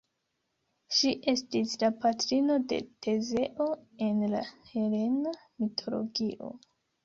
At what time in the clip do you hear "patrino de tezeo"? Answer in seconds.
2.07-3.69